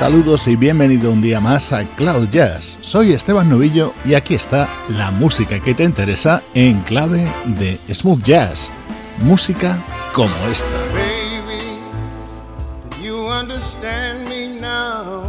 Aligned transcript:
Saludos 0.00 0.48
y 0.48 0.56
bienvenido 0.56 1.10
un 1.10 1.20
día 1.20 1.40
más 1.40 1.74
a 1.74 1.84
Cloud 1.84 2.30
Jazz. 2.30 2.78
Soy 2.80 3.12
Esteban 3.12 3.50
Novillo 3.50 3.92
y 4.02 4.14
aquí 4.14 4.34
está 4.34 4.66
la 4.88 5.10
música 5.10 5.60
que 5.60 5.74
te 5.74 5.84
interesa 5.84 6.42
en 6.54 6.80
clave 6.84 7.30
de 7.44 7.78
smooth 7.92 8.24
jazz. 8.24 8.70
Música 9.18 9.76
como 10.14 10.34
esta. 10.50 10.66
Baby, 10.94 11.82
you 13.04 13.28
understand 13.28 14.26
me 14.26 14.58
now. 14.58 15.22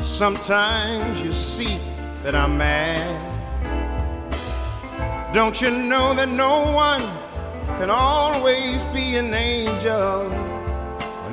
Sometimes 0.00 1.22
you 1.22 1.30
see 1.30 1.78
that 2.24 2.34
I'm 2.34 2.56
mad. 2.56 2.98
Don't 5.34 5.60
you 5.60 5.68
know 5.68 6.14
that 6.14 6.30
no 6.30 6.74
one 6.74 7.02
can 7.78 7.90
always 7.90 8.80
be 8.94 9.18
an 9.18 9.34
angel? 9.34 10.53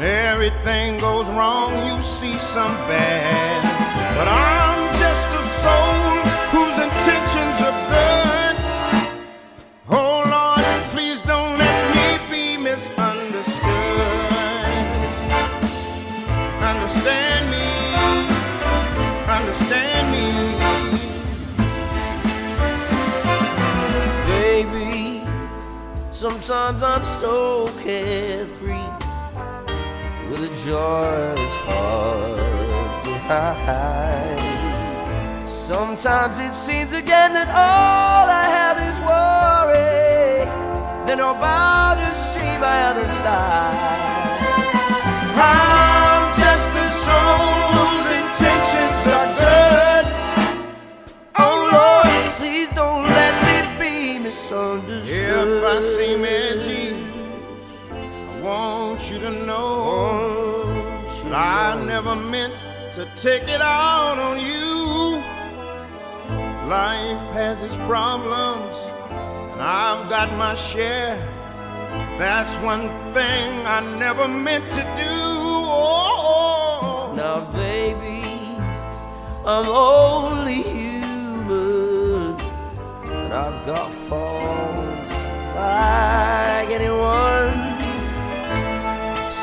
When 0.01 0.09
everything 0.09 0.97
goes 0.97 1.27
wrong, 1.27 1.85
you 1.85 2.01
see 2.01 2.35
some 2.35 2.75
bad. 2.89 3.61
But 4.17 4.27
I'm 4.27 4.97
just 4.97 5.27
a 5.29 5.43
soul 5.61 6.17
whose 6.49 6.77
intentions 6.87 7.57
are 7.67 7.77
good. 7.93 8.55
Oh 9.89 10.23
Lord, 10.25 10.65
please 10.89 11.21
don't 11.21 11.55
let 11.55 11.81
me 11.95 12.07
be 12.31 12.57
misunderstood. 12.57 13.53
Understand 16.71 17.43
me, 17.53 17.69
understand 19.29 20.03
me. 20.15 20.27
Baby, 24.25 25.21
sometimes 26.11 26.81
I'm 26.81 27.03
so 27.03 27.67
carefree 27.83 29.00
a 30.41 30.47
joy 30.65 31.35
that's 31.35 31.55
hard 31.67 32.35
to 33.03 33.13
hide. 33.29 34.41
Sometimes 35.47 36.39
it 36.39 36.55
seems 36.55 36.93
again 36.93 37.33
that 37.33 37.47
all 37.49 38.27
I 38.27 38.45
have 38.57 38.77
is 38.89 38.97
worry. 39.05 40.45
Then 41.05 41.19
I'm 41.21 41.37
about 41.37 41.95
to 41.99 42.09
see 42.15 42.57
my 42.57 42.77
other 42.89 43.05
side. 43.05 44.31
I'm 45.37 46.00
never 62.03 62.19
meant 62.19 62.55
to 62.95 63.07
take 63.15 63.43
it 63.43 63.61
out 63.61 64.17
on 64.17 64.39
you. 64.39 65.17
Life 66.67 67.21
has 67.33 67.61
its 67.61 67.75
problems, 67.85 68.75
and 69.51 69.61
I've 69.61 70.09
got 70.09 70.35
my 70.35 70.55
share. 70.55 71.15
That's 72.17 72.55
one 72.63 72.87
thing 73.13 73.67
I 73.67 73.81
never 73.99 74.27
meant 74.27 74.67
to 74.71 74.83
do. 75.03 75.13
Oh, 75.77 77.13
Now, 77.15 77.41
baby, 77.51 78.23
I'm 79.45 79.67
only 79.67 80.63
human, 80.63 82.35
and 83.11 83.31
I've 83.31 83.63
got 83.67 83.91
faults 83.91 85.25
like 85.55 86.69
anyone. 86.79 87.70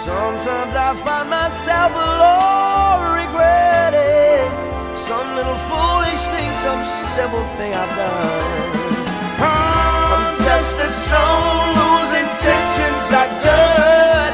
Sometimes 0.08 0.74
I 0.74 0.94
find 1.04 1.28
myself 1.28 1.92
alone 1.92 3.00
regretting 3.20 4.48
some 4.96 5.36
little 5.36 5.60
foolish 5.68 6.22
thing, 6.32 6.50
some 6.64 6.82
simple 7.14 7.44
thing 7.56 7.74
I've 7.74 7.94
done. 7.94 8.70
I'm 9.52 10.34
just 10.48 10.74
a 10.88 10.90
soul 11.10 11.60
whose 11.78 12.12
intentions 12.24 13.06
are 13.20 13.32
good. 13.48 14.32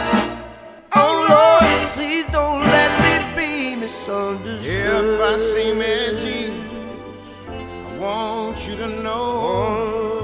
Oh 0.94 1.14
Lord, 1.34 1.88
please 1.96 2.26
don't 2.26 2.62
let 2.76 2.90
me 3.04 3.14
be 3.34 3.74
misunderstood. 3.74 5.04
If 5.04 5.20
I 5.20 5.34
seem 5.52 5.82
edgy, 5.82 6.52
I 7.48 7.98
want 7.98 8.64
you 8.68 8.76
to 8.76 8.86
know 8.86 10.22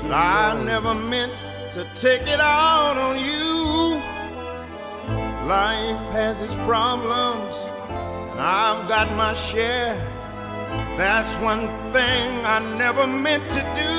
that 0.00 0.12
I 0.12 0.64
never 0.64 0.94
meant 0.94 1.34
to 1.74 1.86
take 1.94 2.22
it 2.22 2.40
out 2.40 2.96
on 2.96 3.18
you. 3.18 3.45
Life 5.46 6.10
has 6.10 6.40
its 6.40 6.56
problems, 6.66 7.54
and 8.32 8.40
I've 8.40 8.88
got 8.88 9.14
my 9.14 9.32
share. 9.32 9.94
That's 10.98 11.32
one 11.36 11.68
thing 11.92 12.44
I 12.44 12.58
never 12.76 13.06
meant 13.06 13.48
to 13.50 13.60
do. 13.82 13.94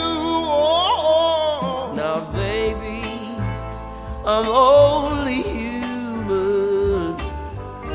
Oh, 0.60 1.94
Now, 1.96 2.20
baby, 2.32 3.02
I'm 4.26 4.46
only 4.46 5.42
human, 5.42 7.16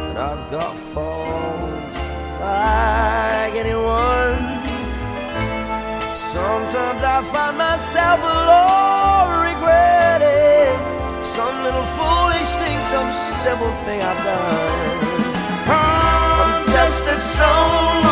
and 0.01 0.17
I've 0.19 0.51
got 0.51 0.75
faults 0.75 2.01
like 2.41 3.55
anyone. 3.65 4.41
Sometimes 6.17 7.03
I 7.03 7.23
find 7.23 7.59
myself 7.59 8.21
alone 8.21 9.02
some 12.93 13.11
simple 13.11 13.73
thing 13.87 14.03
I've 14.03 14.23
done. 14.23 14.99
I'm 15.67 16.67
just 16.67 17.03
a 17.05 17.19
soul 17.37 18.12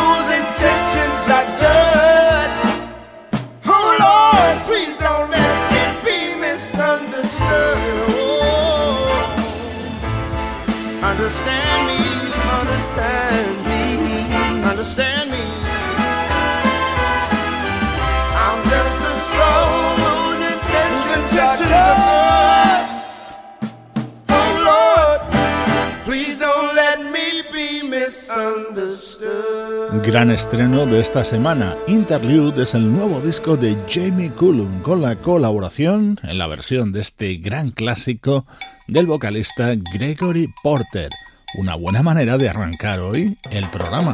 Gran 30.03 30.29
estreno 30.31 30.85
de 30.85 30.99
esta 30.99 31.25
semana. 31.25 31.75
Interlude 31.87 32.63
es 32.63 32.73
el 32.73 32.91
nuevo 32.91 33.19
disco 33.19 33.57
de 33.57 33.75
Jamie 33.89 34.31
Cullum 34.31 34.81
con 34.81 35.01
la 35.01 35.17
colaboración 35.17 36.19
en 36.23 36.37
la 36.37 36.47
versión 36.47 36.91
de 36.91 37.01
este 37.01 37.35
gran 37.35 37.71
clásico 37.71 38.45
del 38.87 39.05
vocalista 39.05 39.73
Gregory 39.93 40.53
Porter. 40.63 41.09
Una 41.57 41.75
buena 41.75 42.03
manera 42.03 42.37
de 42.37 42.49
arrancar 42.49 43.01
hoy 43.01 43.37
el 43.49 43.69
programa. 43.69 44.13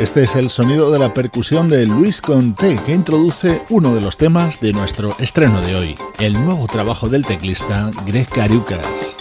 Este 0.00 0.22
es 0.22 0.34
el 0.34 0.50
sonido 0.50 0.90
de 0.90 0.98
la 0.98 1.14
percusión 1.14 1.68
de 1.68 1.86
Luis 1.86 2.20
Conté 2.20 2.80
que 2.84 2.94
introduce 2.94 3.62
uno 3.68 3.94
de 3.94 4.00
los 4.00 4.16
temas 4.16 4.60
de 4.60 4.72
nuestro 4.72 5.14
estreno 5.18 5.60
de 5.60 5.76
hoy, 5.76 5.94
el 6.18 6.32
nuevo 6.32 6.66
trabajo 6.66 7.08
del 7.08 7.24
teclista 7.24 7.90
Greg 8.06 8.28
Carucas. 8.28 9.16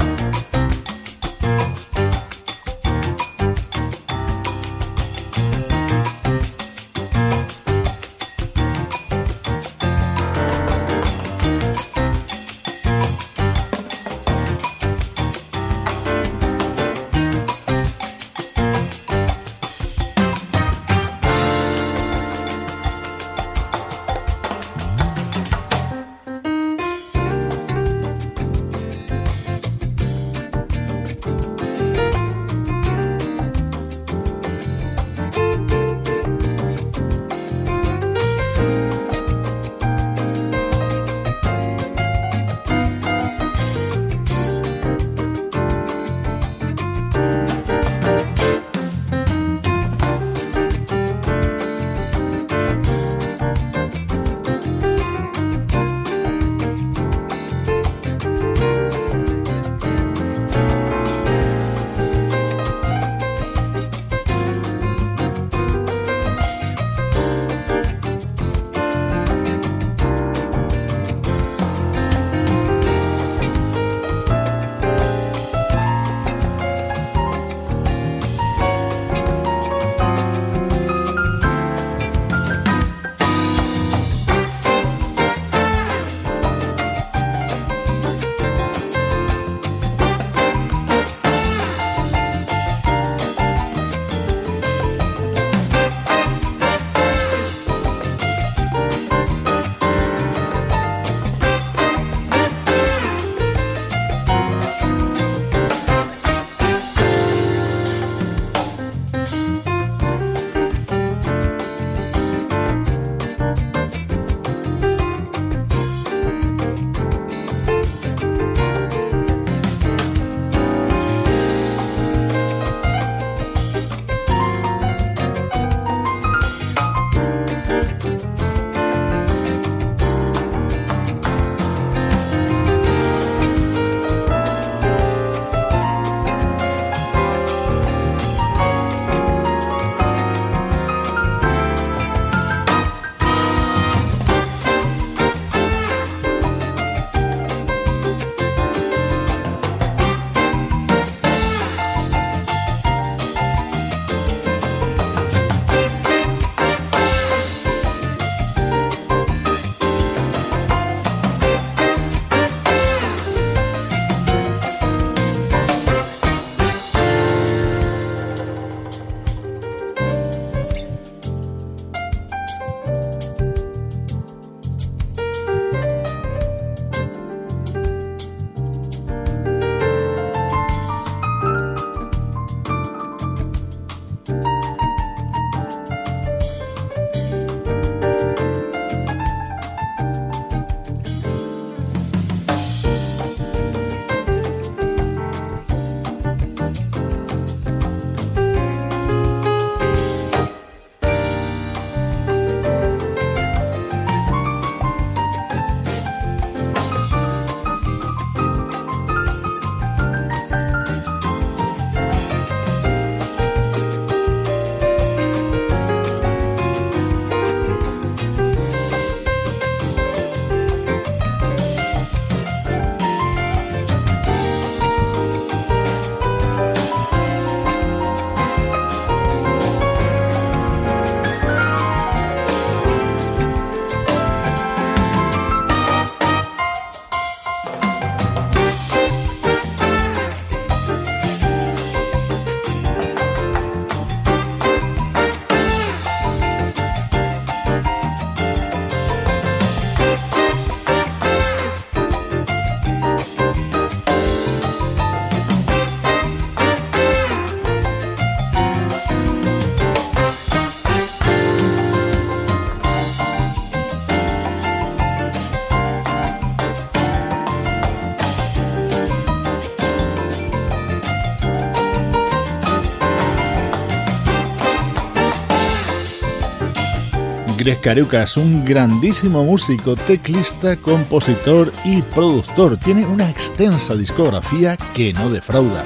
Greg 277.59 277.81
Carucas, 277.81 278.37
un 278.37 278.63
grandísimo 278.63 279.43
músico, 279.43 279.97
teclista, 279.97 280.77
compositor 280.77 281.73
y 281.83 282.01
productor. 282.01 282.77
Tiene 282.77 283.05
una 283.05 283.29
extensa 283.29 283.95
discografía 283.95 284.77
que 284.95 285.11
no 285.11 285.29
defrauda. 285.29 285.83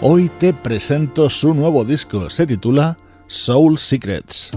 Hoy 0.00 0.28
te 0.28 0.54
presento 0.54 1.28
su 1.28 1.52
nuevo 1.52 1.84
disco, 1.84 2.30
se 2.30 2.46
titula 2.46 2.96
Soul 3.26 3.76
Secrets. 3.76 4.52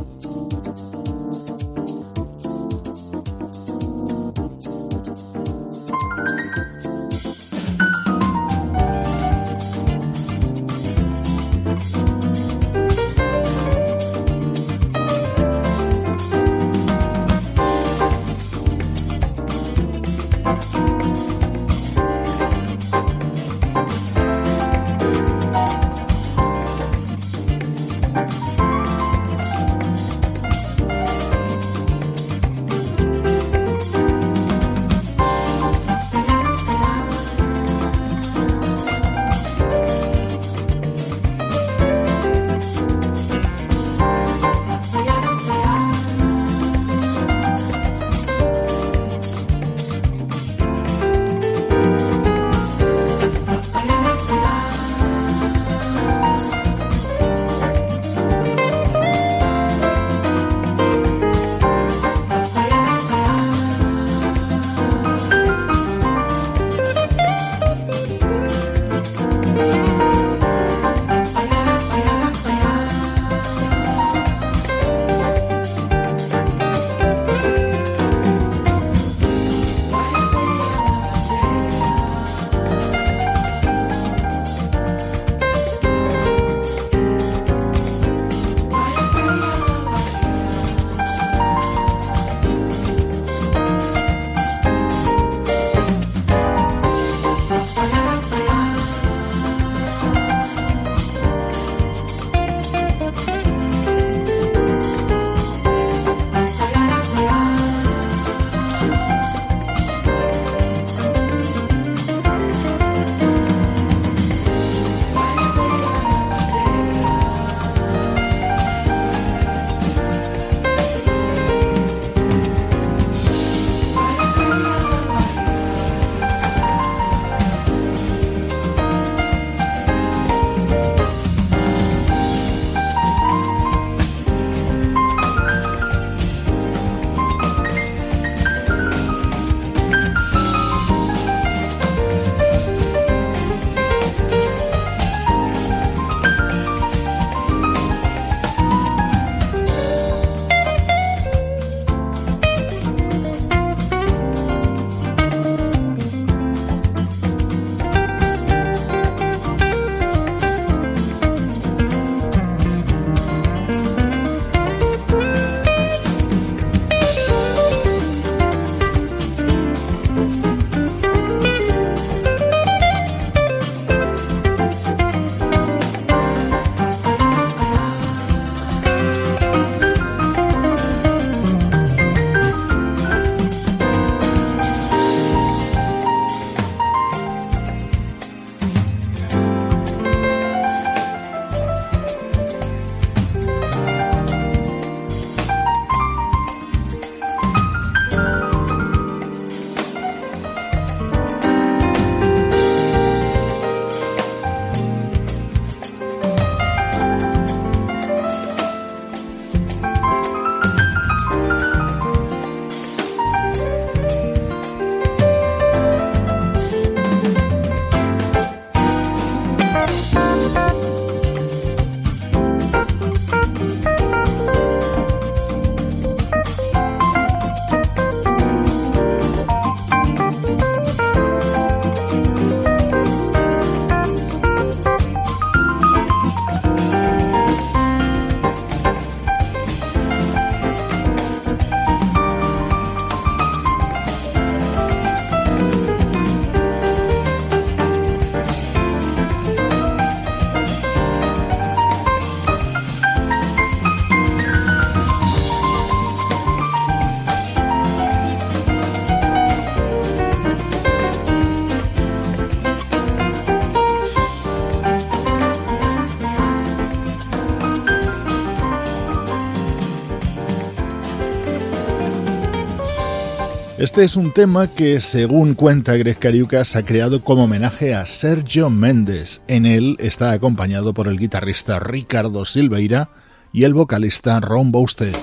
Este 273.80 274.04
es 274.04 274.18
un 274.18 274.34
tema 274.34 274.68
que, 274.68 275.00
según 275.00 275.54
cuenta 275.54 275.96
Greg 275.96 276.20
Cariucas, 276.20 276.76
ha 276.76 276.84
creado 276.84 277.24
como 277.24 277.46
homenaje 277.46 277.96
a 277.96 278.06
Sergio 278.06 278.70
Méndez. 278.70 279.42
En 279.48 279.66
él 279.66 279.96
está 280.00 280.32
acompañado 280.32 280.94
por 280.94 281.08
el 281.08 281.18
guitarrista 281.18 281.80
Ricardo 281.80 282.44
Silveira 282.44 283.10
y 283.54 283.64
el 283.64 283.74
vocalista 283.74 284.42
Ron 284.42 284.74
Bouster. 284.74 285.14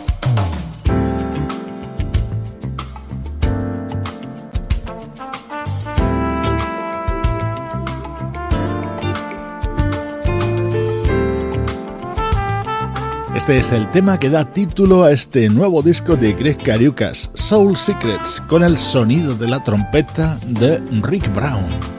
Este 13.46 13.58
es 13.58 13.70
el 13.70 13.88
tema 13.92 14.18
que 14.18 14.28
da 14.28 14.44
título 14.44 15.04
a 15.04 15.12
este 15.12 15.48
nuevo 15.48 15.80
disco 15.80 16.16
de 16.16 16.32
Greg 16.32 16.56
Cariucas, 16.56 17.30
Soul 17.34 17.76
Secrets, 17.76 18.40
con 18.40 18.64
el 18.64 18.76
sonido 18.76 19.36
de 19.36 19.46
la 19.46 19.62
trompeta 19.62 20.36
de 20.46 20.78
Rick 21.00 21.32
Brown. 21.32 21.95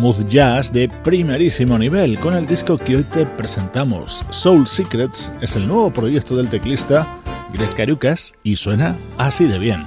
Smooth 0.00 0.28
jazz 0.30 0.72
de 0.72 0.88
primerísimo 0.88 1.78
nivel 1.78 2.18
con 2.20 2.34
el 2.34 2.46
disco 2.46 2.78
que 2.78 2.96
hoy 2.96 3.04
te 3.04 3.26
presentamos. 3.26 4.24
Soul 4.30 4.66
Secrets 4.66 5.30
es 5.42 5.56
el 5.56 5.68
nuevo 5.68 5.90
proyecto 5.90 6.36
del 6.36 6.48
teclista 6.48 7.06
Greg 7.52 7.74
Carucas 7.74 8.34
y 8.42 8.56
suena 8.56 8.96
así 9.18 9.44
de 9.44 9.58
bien. 9.58 9.84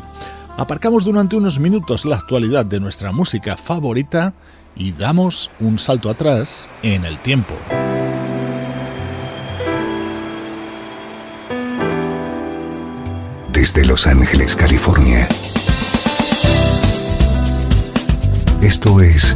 Aparcamos 0.56 1.04
durante 1.04 1.36
unos 1.36 1.60
minutos 1.60 2.06
la 2.06 2.17
actualidad 2.17 2.63
de 2.63 2.80
nuestra 2.80 3.12
música 3.12 3.58
favorita 3.58 4.36
y 4.76 4.91
damos 4.91 5.49
un 5.60 5.80
salto 5.80 6.12
atrás 6.12 6.69
en 6.84 7.06
el 7.06 7.17
tiempo. 7.17 7.56
Desde 13.52 13.84
Los 13.84 14.06
Ángeles, 14.06 14.56
California. 14.56 15.28
Esto 18.62 19.02
es 19.02 19.36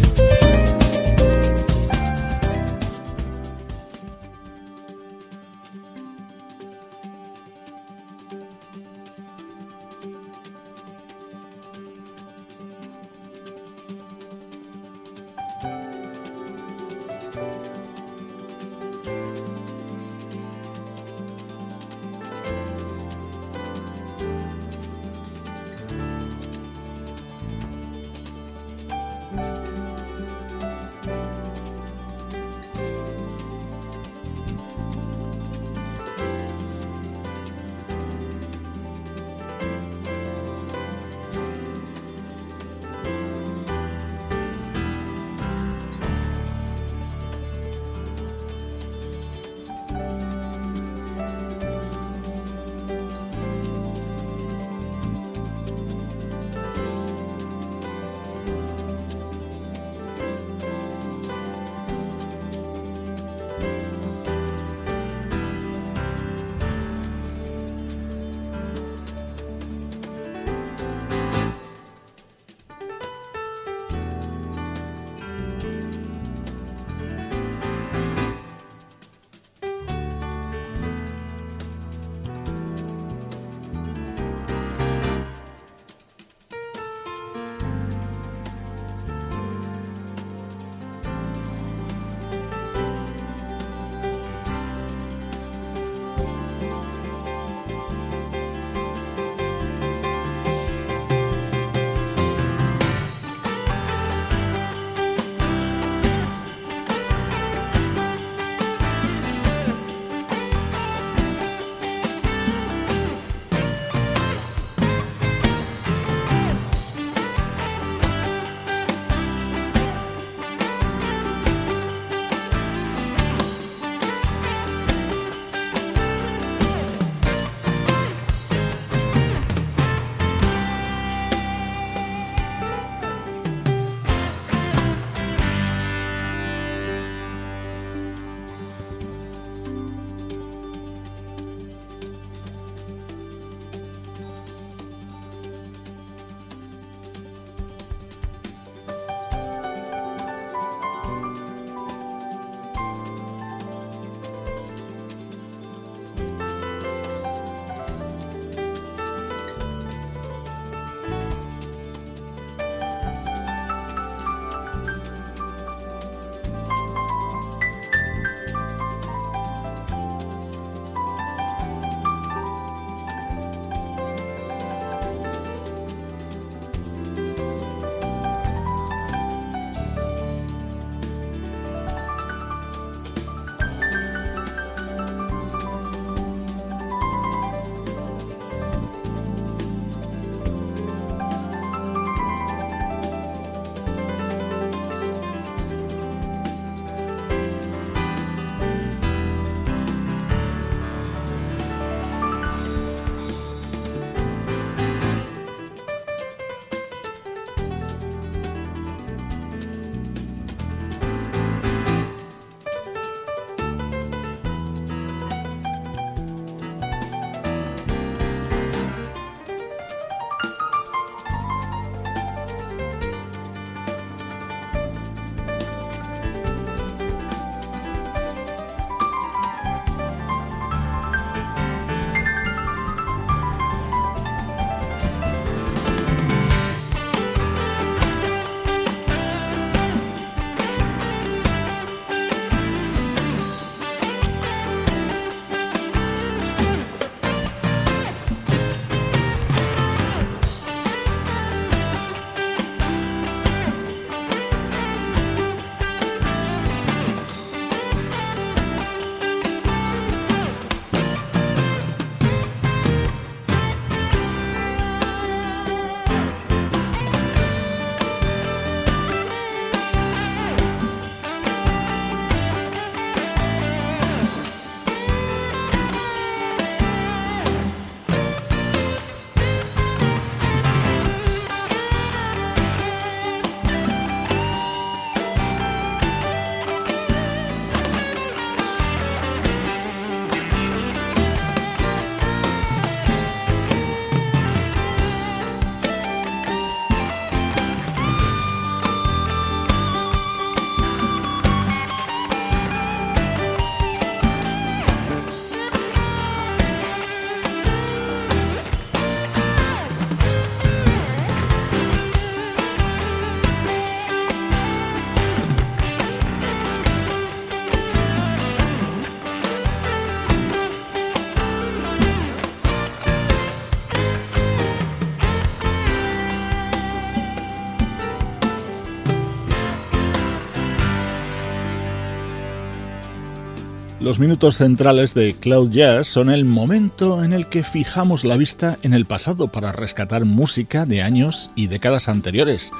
Los 334.11 334.19
minutos 334.19 334.57
centrales 334.57 335.13
de 335.13 335.35
Cloud 335.35 335.71
Jazz 335.71 336.05
son 336.05 336.29
el 336.29 336.43
momento 336.43 337.23
en 337.23 337.31
el 337.31 337.47
que 337.47 337.63
fijamos 337.63 338.25
la 338.25 338.35
vista 338.35 338.77
en 338.81 338.93
el 338.93 339.05
pasado 339.05 339.47
para 339.47 339.71
rescatar 339.71 340.25
música 340.25 340.85
de 340.85 341.01
años 341.01 341.49
y 341.55 341.67
décadas 341.67 342.09
anteriores. 342.09 342.73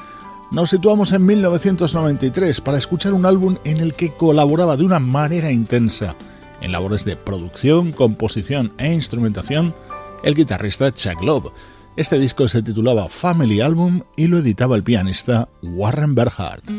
Nos 0.50 0.68
situamos 0.68 1.10
en 1.12 1.24
1993 1.24 2.60
para 2.60 2.76
escuchar 2.76 3.14
un 3.14 3.24
álbum 3.24 3.56
en 3.64 3.78
el 3.78 3.94
que 3.94 4.12
colaboraba 4.12 4.76
de 4.76 4.84
una 4.84 4.98
manera 4.98 5.50
intensa 5.50 6.16
en 6.60 6.70
labores 6.70 7.06
de 7.06 7.16
producción, 7.16 7.92
composición 7.92 8.74
e 8.76 8.92
instrumentación 8.92 9.74
el 10.24 10.34
guitarrista 10.34 10.92
Chuck 10.92 11.22
Love. 11.22 11.50
Este 11.96 12.18
disco 12.18 12.46
se 12.46 12.62
titulaba 12.62 13.08
Family 13.08 13.62
Album 13.62 14.02
y 14.16 14.26
lo 14.26 14.36
editaba 14.36 14.76
el 14.76 14.82
pianista 14.82 15.48
Warren 15.62 16.14
Berhardt. 16.14 16.70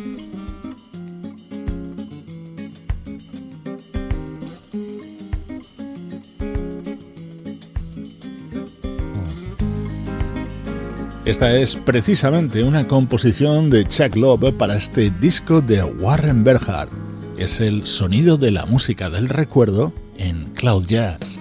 Esta 11.26 11.56
es 11.56 11.78
precisamente 11.78 12.66
una 12.66 12.86
composición 12.86 13.70
de 13.70 13.86
Chuck 13.86 14.18
Love 14.18 14.52
para 14.52 14.76
este 14.76 15.10
disco 15.22 15.62
de 15.62 15.82
Warren 15.82 16.44
Berhardt. 16.44 16.92
Es 17.38 17.62
el 17.62 17.88
sonido 17.88 18.36
de 18.36 18.52
la 18.52 18.66
música 18.66 19.10
del 19.10 19.30
recuerdo 19.30 19.94
en 20.18 20.54
Cloud 20.54 20.86
Jazz. 20.86 21.40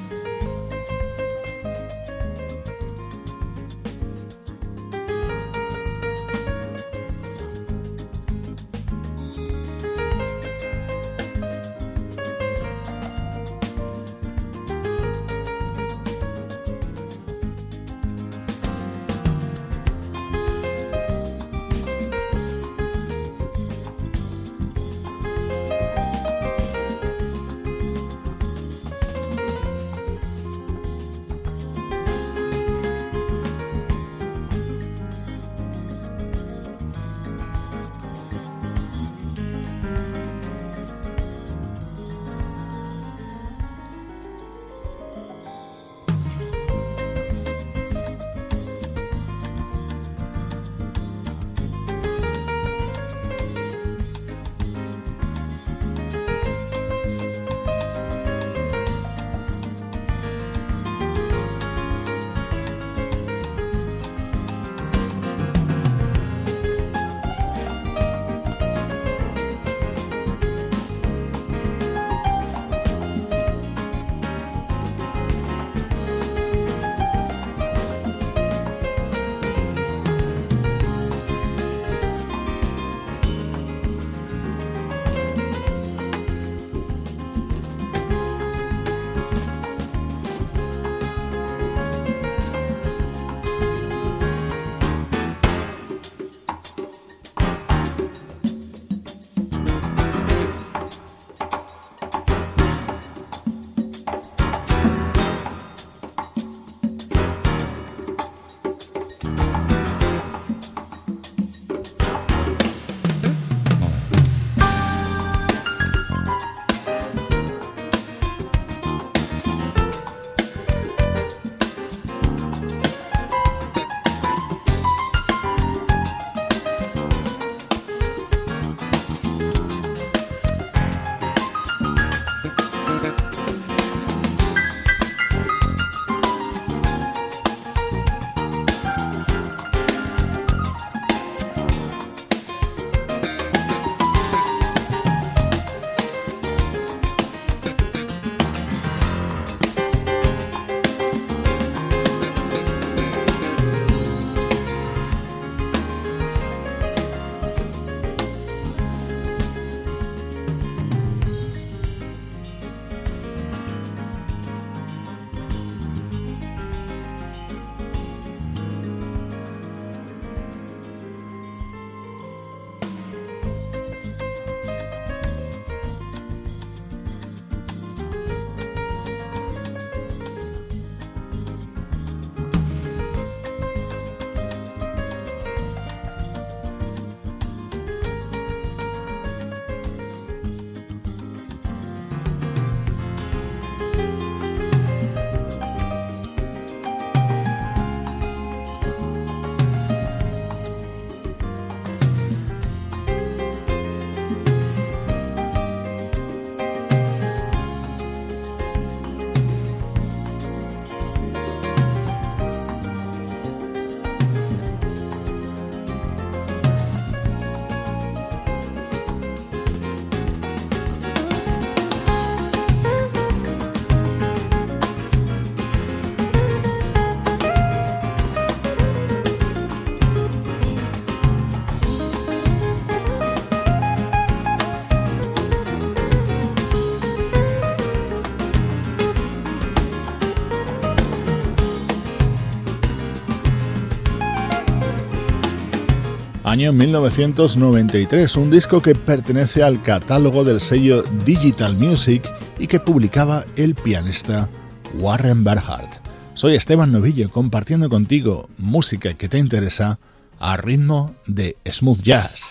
Año 246.52 246.70
1993, 246.74 248.36
un 248.36 248.50
disco 248.50 248.82
que 248.82 248.94
pertenece 248.94 249.62
al 249.62 249.80
catálogo 249.80 250.44
del 250.44 250.60
sello 250.60 251.02
Digital 251.24 251.74
Music 251.78 252.30
y 252.58 252.66
que 252.66 252.78
publicaba 252.78 253.46
el 253.56 253.74
pianista 253.74 254.50
Warren 254.92 255.44
Berhardt. 255.44 255.88
Soy 256.34 256.54
Esteban 256.54 256.92
Novillo 256.92 257.30
compartiendo 257.30 257.88
contigo 257.88 258.50
música 258.58 259.14
que 259.14 259.30
te 259.30 259.38
interesa 259.38 259.98
a 260.38 260.58
ritmo 260.58 261.14
de 261.26 261.56
smooth 261.66 262.02
jazz. 262.02 262.41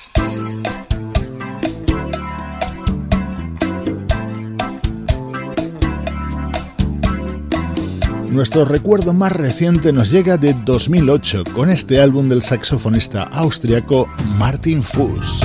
Nuestro 8.31 8.63
recuerdo 8.63 9.13
más 9.13 9.33
reciente 9.33 9.91
nos 9.91 10.09
llega 10.09 10.37
de 10.37 10.53
2008 10.53 11.43
con 11.53 11.69
este 11.69 11.99
álbum 11.99 12.29
del 12.29 12.41
saxofonista 12.41 13.23
austriaco 13.23 14.07
Martin 14.37 14.81
Fuss. 14.81 15.41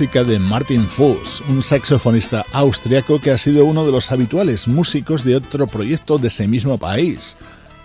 Música 0.00 0.24
de 0.24 0.38
Martin 0.38 0.86
Fuss, 0.86 1.42
un 1.50 1.62
saxofonista 1.62 2.46
austriaco 2.54 3.20
que 3.20 3.32
ha 3.32 3.36
sido 3.36 3.66
uno 3.66 3.84
de 3.84 3.92
los 3.92 4.10
habituales 4.10 4.66
músicos 4.66 5.24
de 5.24 5.36
otro 5.36 5.66
proyecto 5.66 6.16
de 6.16 6.28
ese 6.28 6.48
mismo 6.48 6.78
país, 6.78 7.36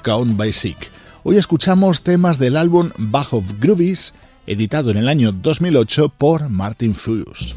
Count 0.02 0.38
Basic. 0.38 0.78
Hoy 1.24 1.36
escuchamos 1.36 2.04
temas 2.04 2.40
del 2.40 2.56
álbum 2.56 2.92
Bach 2.98 3.34
of 3.34 3.52
Groovies, 3.60 4.14
editado 4.48 4.92
en 4.92 4.98
el 4.98 5.10
año 5.10 5.34
2008 5.34 6.08
por 6.18 6.48
Martin 6.48 6.96
Fuss. 6.96 7.54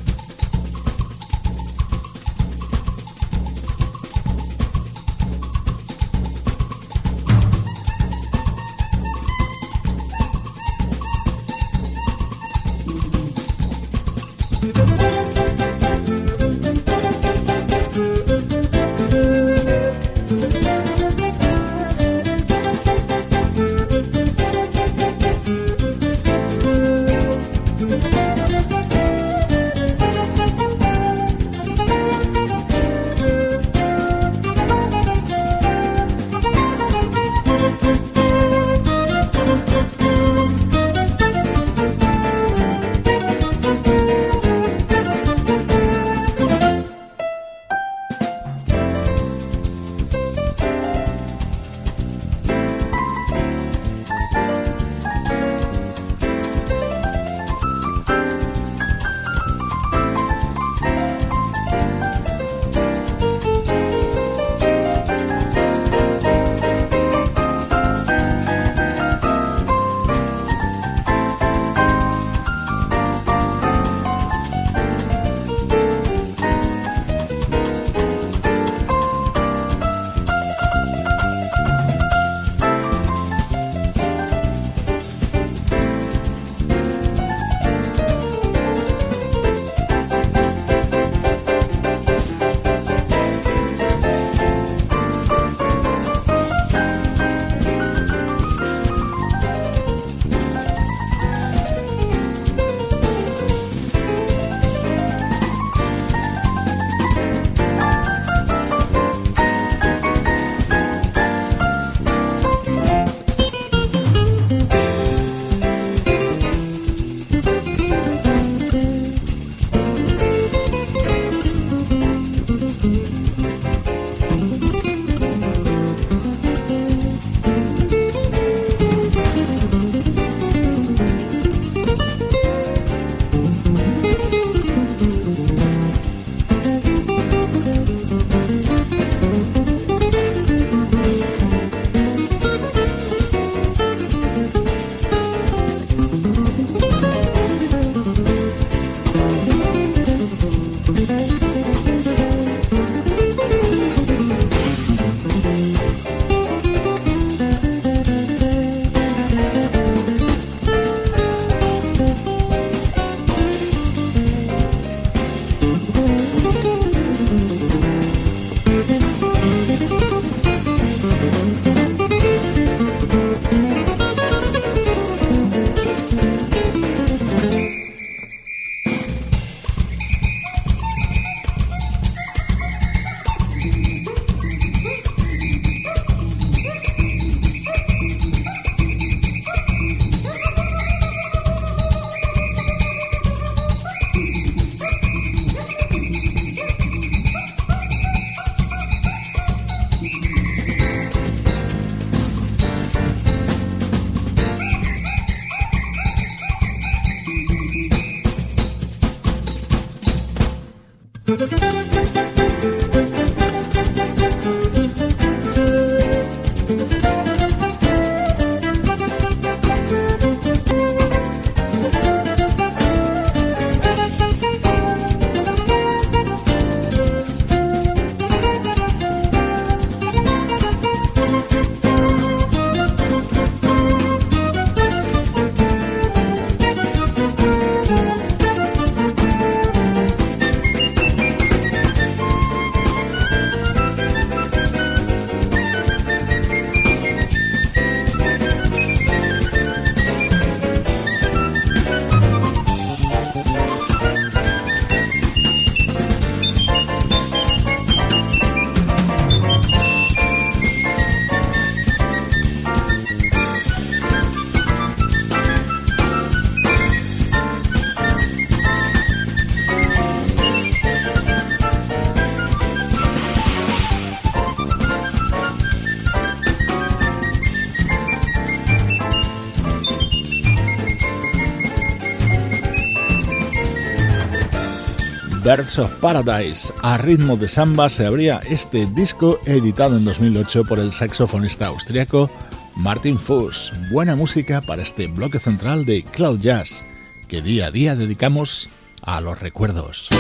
Birds 285.48 285.78
of 285.78 285.90
Paradise. 285.94 286.74
A 286.82 286.98
ritmo 286.98 287.38
de 287.38 287.48
samba 287.48 287.88
se 287.88 288.04
abría 288.04 288.38
este 288.50 288.84
disco 288.84 289.40
editado 289.46 289.96
en 289.96 290.04
2008 290.04 290.66
por 290.66 290.78
el 290.78 290.92
saxofonista 290.92 291.68
austriaco 291.68 292.30
Martin 292.76 293.18
Fuss. 293.18 293.72
Buena 293.90 294.14
música 294.14 294.60
para 294.60 294.82
este 294.82 295.06
bloque 295.06 295.38
central 295.38 295.86
de 295.86 296.04
Cloud 296.04 296.40
Jazz, 296.40 296.84
que 297.28 297.40
día 297.40 297.68
a 297.68 297.70
día 297.70 297.96
dedicamos 297.96 298.68
a 299.00 299.22
los 299.22 299.40
recuerdos. 299.40 300.10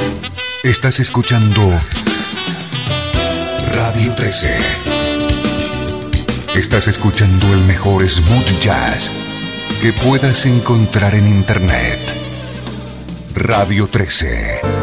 Estás 0.64 0.98
escuchando 0.98 1.60
Radio 3.74 4.14
13. 4.14 4.56
Estás 6.54 6.88
escuchando 6.88 7.52
el 7.52 7.60
mejor 7.64 8.08
smooth 8.08 8.62
jazz 8.62 9.10
que 9.82 9.92
puedas 9.92 10.46
encontrar 10.46 11.14
en 11.14 11.26
Internet. 11.26 11.98
Radio 13.34 13.88
13. 13.88 14.77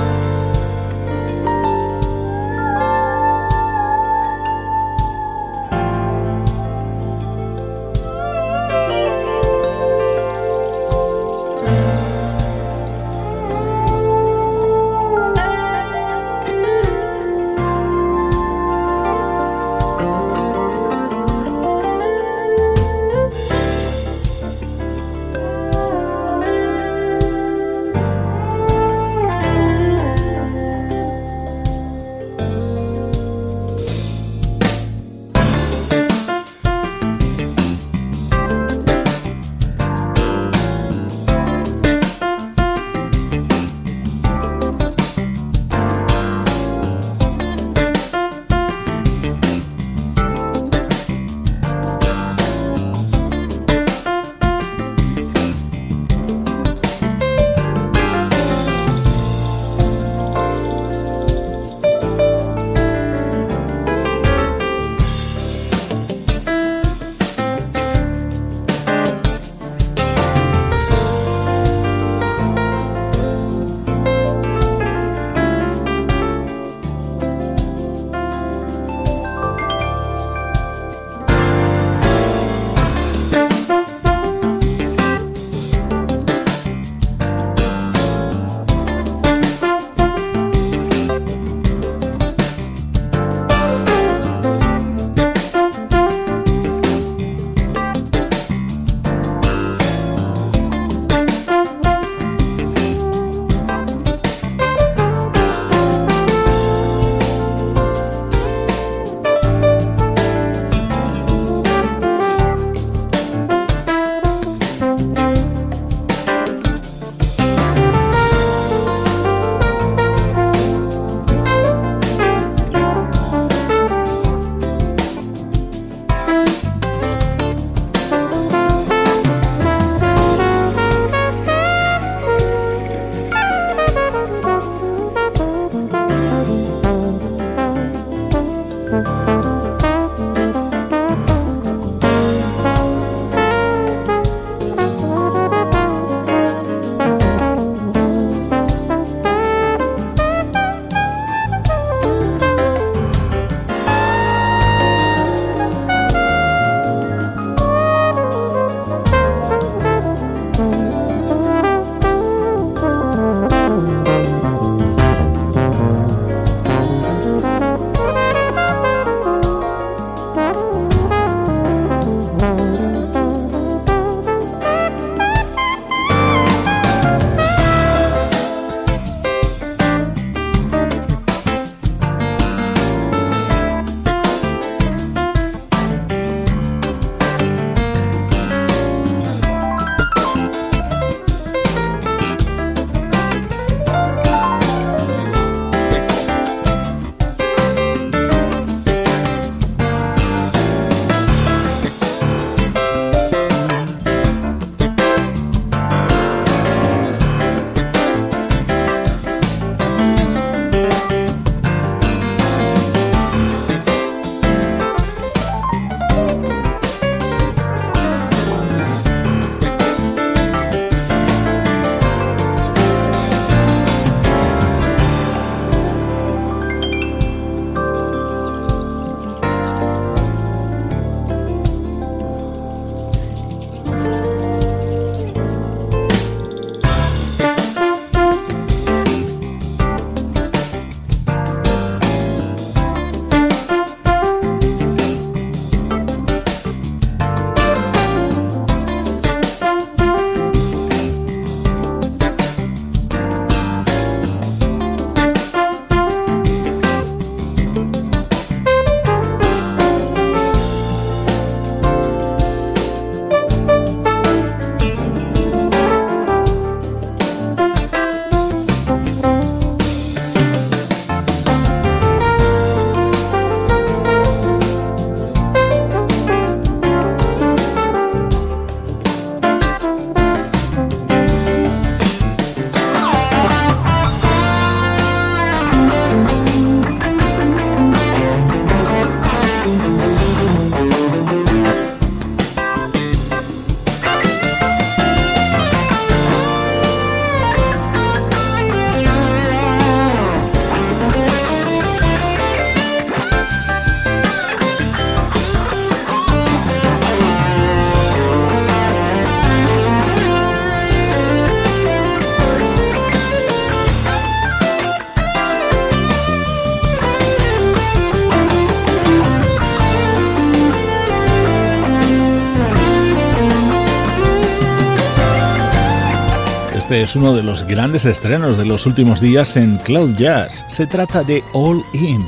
Es 326.95 327.17
uno 327.17 327.35
de 327.35 327.43
los 327.43 327.67
grandes 327.67 328.05
estrenos 328.05 328.57
de 328.57 328.63
los 328.63 328.85
últimos 328.85 329.19
días 329.19 329.57
en 329.57 329.77
Cloud 329.79 330.15
Jazz. 330.15 330.63
Se 330.69 330.87
trata 330.87 331.23
de 331.23 331.43
All 331.51 331.83
In. 331.91 332.25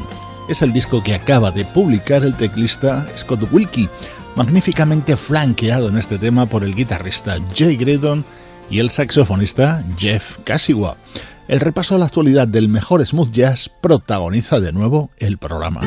Es 0.50 0.62
el 0.62 0.74
disco 0.74 1.02
que 1.02 1.16
acaba 1.16 1.52
de 1.52 1.64
publicar 1.64 2.24
el 2.24 2.36
teclista 2.36 3.08
Scott 3.16 3.48
Wilkie, 3.50 3.88
magníficamente 4.36 5.16
flanqueado 5.16 5.88
en 5.88 5.98
este 5.98 6.18
tema 6.18 6.48
por 6.48 6.66
el 6.66 6.76
guitarrista 6.76 7.38
Jay 7.56 7.78
Graydon 7.78 8.26
y 8.70 8.80
el 8.80 8.90
saxofonista 8.90 9.82
Jeff 9.98 10.40
Kasiwa. 10.44 10.98
El 11.48 11.62
repaso 11.62 11.96
a 11.96 12.00
la 12.00 12.08
actualidad 12.08 12.50
del 12.50 12.68
mejor 12.68 13.06
smooth 13.06 13.32
jazz 13.32 13.70
protagoniza 13.70 14.60
de 14.60 14.74
nuevo 14.74 15.12
el 15.18 15.38
programa. 15.38 15.80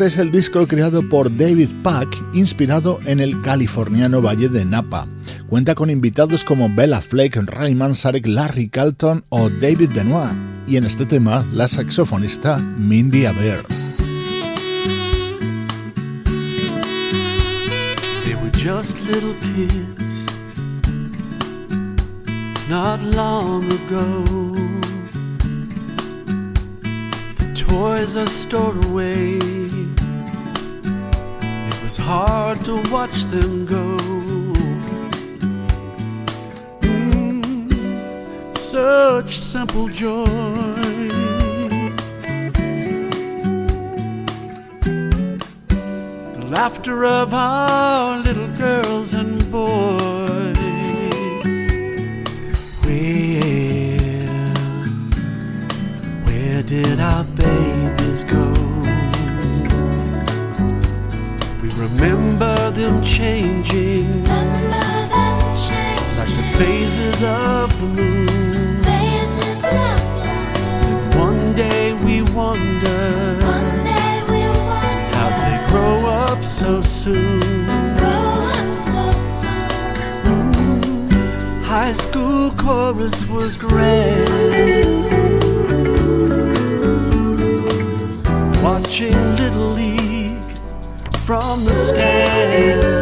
Este 0.00 0.14
es 0.14 0.18
el 0.18 0.32
disco 0.32 0.66
creado 0.66 1.06
por 1.06 1.28
David 1.36 1.68
Pack, 1.82 2.08
inspirado 2.32 3.00
en 3.04 3.20
el 3.20 3.42
californiano 3.42 4.22
Valle 4.22 4.48
de 4.48 4.64
Napa. 4.64 5.06
Cuenta 5.46 5.74
con 5.74 5.90
invitados 5.90 6.42
como 6.42 6.74
Bella 6.74 7.02
Flake, 7.02 7.38
Ray 7.42 7.74
Manzarek, 7.74 8.26
Larry 8.26 8.70
Calton 8.70 9.24
o 9.28 9.50
David 9.50 9.90
Benoit, 9.94 10.32
y 10.66 10.78
en 10.78 10.84
este 10.84 11.04
tema 11.04 11.44
la 11.52 11.68
saxofonista 11.68 12.56
Mindy 12.56 13.26
Aber. 13.26 13.62
They 18.24 18.36
were 18.36 18.50
just 18.52 18.98
little 19.02 19.34
kids, 19.54 20.24
not 22.70 23.02
long 23.02 23.66
ago. 23.70 24.54
Toys 27.54 28.16
are 28.16 28.26
stored 28.26 28.82
away. 28.86 29.79
Was 31.90 31.96
hard 31.96 32.64
to 32.66 32.76
watch 32.92 33.24
them 33.34 33.66
go. 33.66 33.96
Mm, 36.82 38.56
such 38.56 39.36
simple 39.36 39.88
joy. 39.88 40.24
The 46.36 46.46
laughter 46.48 47.04
of 47.04 47.34
our 47.34 48.18
little 48.18 48.52
girls 48.56 49.12
and 49.14 49.40
boys. 49.50 50.58
Where, 52.84 53.90
where 56.24 56.62
did 56.62 57.00
our 57.00 57.24
babies 57.24 58.22
go? 58.22 58.69
Remember 61.80 62.70
them 62.72 63.02
changing, 63.02 64.06
remember 64.10 65.08
them 65.14 65.40
changing. 65.56 66.16
like 66.18 66.28
the 66.28 66.46
phases 66.58 67.22
of 67.22 67.70
the 67.80 67.86
moon. 67.86 68.30
we 72.10 72.22
wonder, 72.32 73.36
One 73.40 73.84
day 73.84 74.22
we 74.30 74.40
wonder 74.68 75.14
how 75.16 75.28
they 75.42 75.58
grow 75.70 76.06
up 76.06 76.42
so 76.42 76.80
soon. 76.80 77.40
Grow 77.96 78.30
up 78.56 78.70
so 78.94 79.04
soon. 79.42 81.10
High 81.62 81.92
school 81.92 82.50
chorus 82.52 83.26
was 83.26 83.56
great. 83.56 84.59
From 91.30 91.64
the 91.64 91.76
stands. 91.76 92.99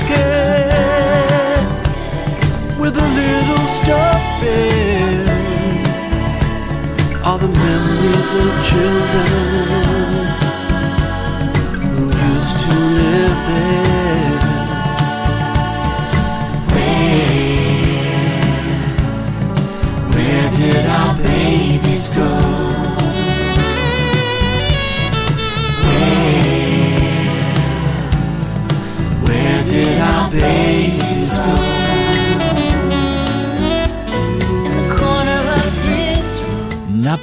Basket 0.00 0.78
with 2.78 2.96
a 2.96 3.08
little 3.20 3.66
bear 4.40 5.26
are 7.24 7.38
the 7.38 7.48
memories 7.48 8.34
of 8.34 8.50
children 8.66 9.57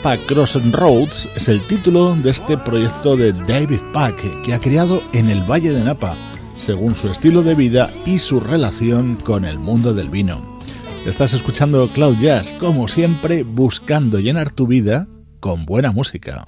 Napa 0.05 0.23
Crossroads 0.27 1.29
es 1.35 1.49
el 1.49 1.65
título 1.65 2.15
de 2.15 2.29
este 2.29 2.59
proyecto 2.59 3.17
de 3.17 3.33
David 3.33 3.79
Pack 3.91 4.43
que 4.43 4.53
ha 4.53 4.59
creado 4.59 5.01
en 5.13 5.31
el 5.31 5.41
Valle 5.49 5.73
de 5.73 5.83
Napa, 5.83 6.15
según 6.57 6.95
su 6.95 7.07
estilo 7.09 7.41
de 7.41 7.55
vida 7.55 7.89
y 8.05 8.19
su 8.19 8.39
relación 8.39 9.15
con 9.15 9.45
el 9.45 9.57
mundo 9.57 9.95
del 9.95 10.09
vino. 10.09 10.59
Estás 11.07 11.33
escuchando 11.33 11.87
Cloud 11.87 12.17
Jazz, 12.21 12.53
como 12.53 12.87
siempre, 12.87 13.41
buscando 13.41 14.19
llenar 14.19 14.51
tu 14.51 14.67
vida 14.67 15.07
con 15.39 15.65
buena 15.65 15.91
música. 15.91 16.45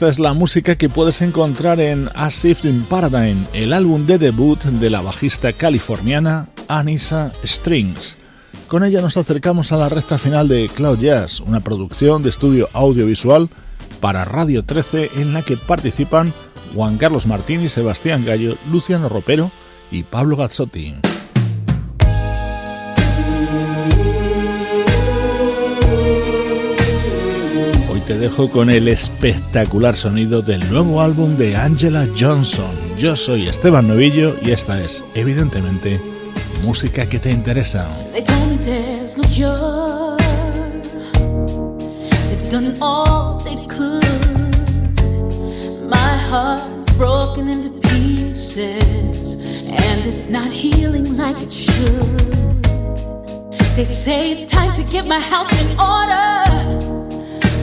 Esta 0.00 0.08
es 0.08 0.18
la 0.18 0.32
música 0.32 0.76
que 0.76 0.88
puedes 0.88 1.20
encontrar 1.20 1.78
en 1.78 2.08
A 2.14 2.30
Shift 2.30 2.64
in 2.64 2.84
Paradigm, 2.84 3.46
el 3.52 3.74
álbum 3.74 4.06
de 4.06 4.16
debut 4.16 4.58
de 4.58 4.88
la 4.88 5.02
bajista 5.02 5.52
californiana 5.52 6.48
Anissa 6.68 7.30
Strings. 7.44 8.16
Con 8.66 8.82
ella 8.82 9.02
nos 9.02 9.18
acercamos 9.18 9.72
a 9.72 9.76
la 9.76 9.90
recta 9.90 10.16
final 10.16 10.48
de 10.48 10.70
Cloud 10.74 11.00
Jazz, 11.00 11.40
una 11.40 11.60
producción 11.60 12.22
de 12.22 12.30
estudio 12.30 12.70
audiovisual 12.72 13.50
para 14.00 14.24
Radio 14.24 14.64
13 14.64 15.10
en 15.16 15.34
la 15.34 15.42
que 15.42 15.58
participan 15.58 16.32
Juan 16.74 16.96
Carlos 16.96 17.26
Martín 17.26 17.62
y 17.62 17.68
Sebastián 17.68 18.24
Gallo, 18.24 18.56
Luciano 18.72 19.10
Ropero 19.10 19.50
y 19.90 20.04
Pablo 20.04 20.34
Gazzotti. 20.36 20.94
te 28.10 28.18
dejo 28.18 28.50
con 28.50 28.70
el 28.70 28.88
espectacular 28.88 29.96
sonido 29.96 30.42
del 30.42 30.68
nuevo 30.68 31.00
álbum 31.00 31.36
de 31.36 31.54
Angela 31.54 32.08
Johnson. 32.18 32.72
Yo 32.98 33.14
soy 33.14 33.46
Esteban 33.46 33.86
Novillo 33.86 34.36
y 34.42 34.50
esta 34.50 34.82
es, 34.82 35.04
evidentemente, 35.14 36.00
música 36.64 37.06
que 37.08 37.20
te 37.20 37.30
interesa. 37.30 37.86
and 49.72 50.06
it's 50.06 50.28
not 50.28 50.50
healing 50.50 51.16
like 51.16 51.40
it 51.40 51.52
should. 51.52 52.64
They 53.76 53.84
say 53.84 54.32
it's 54.32 54.44
time 54.44 54.72
to 54.72 54.82
get 54.82 55.06
my 55.06 55.20
house 55.20 55.52
in 55.62 55.78
order. 55.78 56.99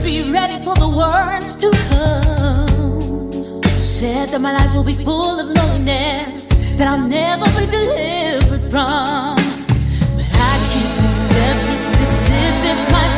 be 0.08 0.22
ready 0.32 0.56
for 0.64 0.74
the 0.76 0.88
ones 0.88 1.54
to 1.54 1.68
come. 1.90 3.30
Said 3.64 4.30
that 4.30 4.40
my 4.40 4.52
life 4.54 4.74
will 4.74 4.82
be 4.82 4.94
full 4.94 5.38
of 5.38 5.46
loneliness 5.50 6.46
that 6.78 6.86
I'll 6.88 7.06
never 7.20 7.44
be 7.58 7.66
delivered 7.66 8.64
from. 8.72 9.36
But 10.16 10.28
I 10.50 10.54
can't 10.70 10.98
accept 11.08 11.64
it. 11.74 11.80
This 11.98 12.16
isn't 12.30 12.92
my. 12.92 13.17